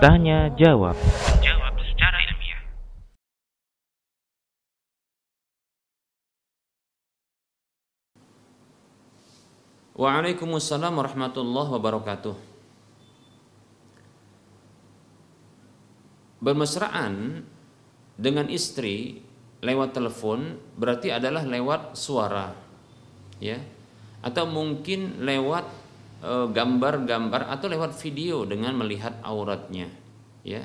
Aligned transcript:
Tanya 0.00 0.48
jawab. 0.56 0.96
Jawab 1.44 1.74
secara 1.84 2.18
ilmiah. 2.24 2.62
Waalaikumsalam 9.92 10.92
warahmatullahi 10.96 11.70
wabarakatuh. 11.76 12.36
Bermesraan 16.42 17.44
dengan 18.18 18.48
istri 18.48 19.22
lewat 19.62 19.94
telepon 19.94 20.58
berarti 20.74 21.14
adalah 21.14 21.46
lewat 21.46 21.94
suara, 21.94 22.50
ya, 23.38 23.62
atau 24.22 24.46
mungkin 24.46 25.20
lewat 25.22 25.66
eh, 26.22 26.46
gambar-gambar 26.48 27.50
atau 27.50 27.66
lewat 27.66 27.98
video 27.98 28.46
dengan 28.46 28.78
melihat 28.78 29.18
auratnya, 29.26 29.90
ya. 30.46 30.62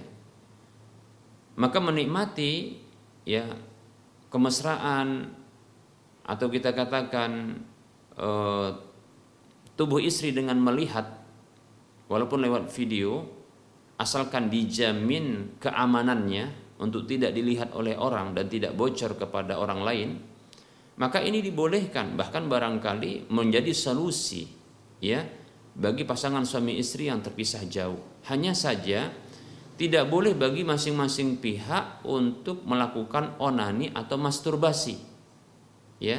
Maka 1.57 1.81
menikmati 1.81 2.77
ya 3.25 3.49
kemesraan 4.29 5.33
atau 6.21 6.47
kita 6.53 6.71
katakan 6.77 7.57
eh, 8.13 8.69
tubuh 9.73 10.01
istri 10.01 10.29
dengan 10.33 10.61
melihat 10.61 11.05
walaupun 12.09 12.45
lewat 12.45 12.69
video 12.73 13.25
asalkan 13.97 14.53
dijamin 14.53 15.57
keamanannya 15.57 16.77
untuk 16.77 17.09
tidak 17.09 17.33
dilihat 17.33 17.73
oleh 17.73 17.97
orang 17.97 18.37
dan 18.37 18.45
tidak 18.45 18.77
bocor 18.77 19.17
kepada 19.17 19.57
orang 19.57 19.81
lain 19.81 20.09
maka 20.97 21.21
ini 21.21 21.45
dibolehkan 21.45 22.17
bahkan 22.17 22.49
barangkali 22.49 23.29
menjadi 23.29 23.69
solusi 23.69 24.49
ya 24.97 25.21
bagi 25.77 26.09
pasangan 26.09 26.41
suami 26.41 26.81
istri 26.81 27.05
yang 27.05 27.21
terpisah 27.21 27.61
jauh. 27.69 28.01
Hanya 28.25 28.57
saja 28.57 29.13
tidak 29.77 30.09
boleh 30.09 30.33
bagi 30.33 30.65
masing-masing 30.65 31.37
pihak 31.37 32.01
untuk 32.01 32.65
melakukan 32.65 33.37
onani 33.37 33.93
atau 33.93 34.17
masturbasi 34.17 34.97
ya. 36.01 36.17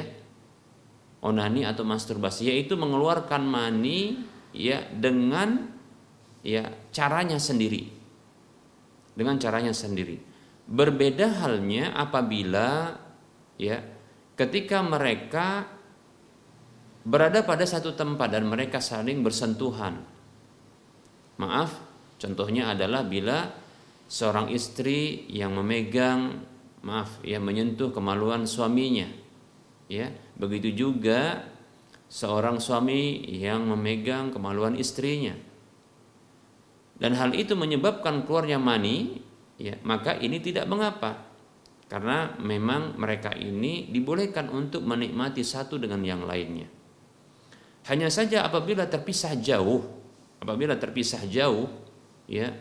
Onani 1.19 1.67
atau 1.67 1.83
masturbasi 1.83 2.47
yaitu 2.47 2.79
mengeluarkan 2.79 3.43
mani 3.43 4.23
ya 4.55 4.87
dengan 4.95 5.75
ya 6.39 6.71
caranya 6.95 7.35
sendiri. 7.35 7.91
Dengan 9.11 9.35
caranya 9.35 9.75
sendiri. 9.75 10.15
Berbeda 10.63 11.43
halnya 11.43 11.91
apabila 11.99 12.95
ya 13.59 13.98
ketika 14.39 14.79
mereka 14.79 15.67
berada 17.03 17.43
pada 17.43 17.67
satu 17.67 17.91
tempat 17.91 18.31
dan 18.31 18.47
mereka 18.47 18.79
saling 18.79 19.19
bersentuhan. 19.19 19.99
Maaf 21.35 21.75
contohnya 22.15 22.71
adalah 22.71 23.03
bila 23.03 23.51
seorang 24.07 24.47
istri 24.55 25.27
yang 25.27 25.59
memegang 25.59 26.39
maaf 26.79 27.19
yang 27.27 27.43
menyentuh 27.43 27.91
kemaluan 27.91 28.47
suaminya 28.47 29.11
ya. 29.91 30.07
Begitu 30.39 30.71
juga 30.71 31.43
seorang 32.07 32.63
suami 32.63 33.27
yang 33.27 33.67
memegang 33.67 34.31
kemaluan 34.31 34.79
istrinya. 34.79 35.35
Dan 36.99 37.15
hal 37.15 37.31
itu 37.31 37.55
menyebabkan 37.55 38.27
keluarnya 38.27 38.59
mani, 38.59 39.23
ya, 39.55 39.79
maka 39.87 40.19
ini 40.19 40.43
tidak 40.43 40.67
mengapa. 40.67 41.28
Karena 41.89 42.37
memang 42.37 43.01
mereka 43.01 43.33
ini 43.33 43.89
dibolehkan 43.89 44.53
untuk 44.53 44.85
menikmati 44.85 45.41
satu 45.41 45.81
dengan 45.81 46.05
yang 46.05 46.21
lainnya. 46.21 46.69
Hanya 47.89 48.13
saja 48.13 48.45
apabila 48.45 48.85
terpisah 48.85 49.33
jauh, 49.41 49.81
apabila 50.37 50.77
terpisah 50.77 51.25
jauh, 51.25 51.65
ya, 52.29 52.53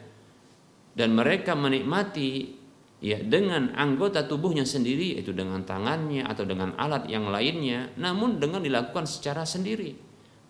dan 0.96 1.12
mereka 1.12 1.52
menikmati 1.52 2.56
ya 3.04 3.20
dengan 3.20 3.76
anggota 3.76 4.24
tubuhnya 4.24 4.64
sendiri 4.64 5.14
yaitu 5.14 5.36
dengan 5.36 5.62
tangannya 5.62 6.24
atau 6.24 6.42
dengan 6.42 6.74
alat 6.74 7.06
yang 7.06 7.30
lainnya 7.30 7.94
namun 7.94 8.42
dengan 8.42 8.58
dilakukan 8.58 9.06
secara 9.06 9.46
sendiri 9.46 9.94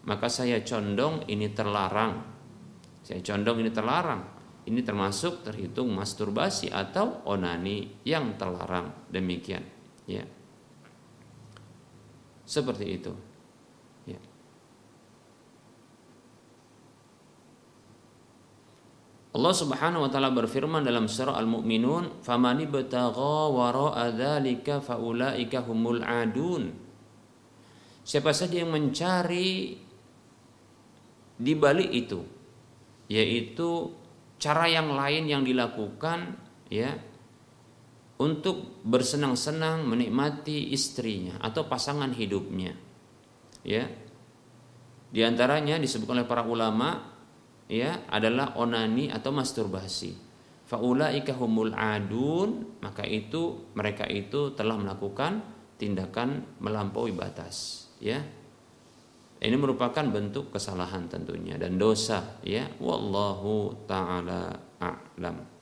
maka 0.08 0.32
saya 0.32 0.64
condong 0.64 1.28
ini 1.28 1.52
terlarang 1.52 2.38
saya 3.08 3.24
condong 3.24 3.64
ini 3.64 3.72
terlarang. 3.72 4.20
Ini 4.68 4.84
termasuk 4.84 5.48
terhitung 5.48 5.88
masturbasi 5.96 6.68
atau 6.68 7.24
onani 7.24 8.04
yang 8.04 8.36
terlarang. 8.36 8.92
Demikian, 9.08 9.64
ya. 10.04 10.28
Seperti 12.44 12.84
itu. 13.00 13.12
Ya. 14.04 14.20
Allah 19.32 19.54
Subhanahu 19.56 20.04
wa 20.04 20.10
taala 20.12 20.28
berfirman 20.36 20.84
dalam 20.84 21.08
surah 21.08 21.40
Al-Mu'minun, 21.40 22.20
"Famani 22.20 22.68
batagha 22.68 23.48
wara'a 23.48 24.12
dzalika 24.12 24.84
faulaika 24.84 25.64
humul 25.64 26.04
adun." 26.04 26.76
Siapa 28.04 28.36
saja 28.36 28.60
yang 28.64 28.72
mencari 28.72 29.80
di 31.40 31.52
balik 31.56 31.88
itu, 31.88 32.20
yaitu 33.08 33.96
cara 34.38 34.70
yang 34.70 34.94
lain 34.94 35.26
yang 35.26 35.42
dilakukan 35.42 36.38
ya 36.70 36.94
untuk 38.18 38.82
bersenang-senang 38.82 39.86
menikmati 39.86 40.74
istrinya 40.74 41.38
atau 41.38 41.66
pasangan 41.66 42.10
hidupnya 42.14 42.74
ya. 43.62 43.86
Di 45.08 45.24
antaranya 45.24 45.80
disebutkan 45.80 46.20
oleh 46.20 46.28
para 46.28 46.44
ulama 46.44 47.00
ya 47.70 48.06
adalah 48.10 48.58
onani 48.58 49.08
atau 49.08 49.32
masturbasi. 49.32 50.26
Faulaika 50.68 51.32
humul 51.32 51.72
adun 51.72 52.76
maka 52.84 53.08
itu 53.08 53.72
mereka 53.72 54.04
itu 54.04 54.52
telah 54.52 54.76
melakukan 54.76 55.40
tindakan 55.80 56.60
melampaui 56.60 57.16
batas 57.16 57.88
ya 58.04 58.20
ini 59.38 59.54
merupakan 59.54 60.02
bentuk 60.02 60.50
kesalahan 60.50 61.06
tentunya 61.06 61.54
dan 61.54 61.78
dosa 61.78 62.42
ya. 62.42 62.66
Wallahu 62.82 63.86
taala 63.86 64.50
a'lam 64.82 65.57